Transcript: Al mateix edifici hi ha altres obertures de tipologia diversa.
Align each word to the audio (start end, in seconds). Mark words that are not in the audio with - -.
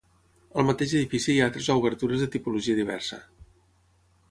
Al 0.61 0.65
mateix 0.69 0.95
edifici 0.99 1.33
hi 1.33 1.35
ha 1.41 1.43
altres 1.51 1.69
obertures 1.75 2.25
de 2.25 2.31
tipologia 2.39 2.81
diversa. 2.83 3.23